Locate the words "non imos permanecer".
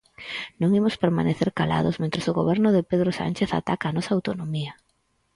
0.61-1.49